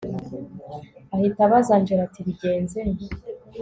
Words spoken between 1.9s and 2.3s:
ati